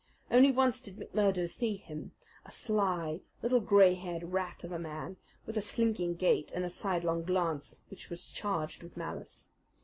Only 0.31 0.51
once 0.51 0.81
did 0.81 0.97
McMurdo 0.97 1.47
see 1.47 1.75
him, 1.77 2.13
a 2.43 2.49
sly, 2.49 3.19
little 3.43 3.59
gray 3.61 3.93
haired 3.93 4.23
rat 4.33 4.63
of 4.63 4.71
a 4.71 4.79
man, 4.79 5.17
with 5.45 5.57
a 5.59 5.61
slinking 5.61 6.15
gait 6.15 6.51
and 6.55 6.65
a 6.65 6.71
sidelong 6.71 7.21
glance 7.23 7.83
which 7.87 8.09
was 8.09 8.31
charged 8.31 8.81
with 8.81 8.97
malice. 8.97 9.47